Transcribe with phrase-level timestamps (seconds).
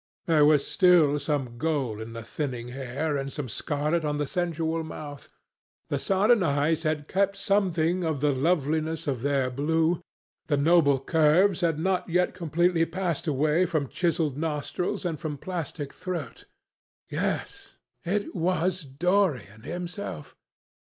[0.25, 4.83] There was still some gold in the thinning hair and some scarlet on the sensual
[4.83, 5.29] mouth.
[5.89, 10.01] The sodden eyes had kept something of the loveliness of their blue,
[10.47, 15.93] the noble curves had not yet completely passed away from chiselled nostrils and from plastic
[15.93, 16.45] throat.
[17.07, 20.35] Yes, it was Dorian himself.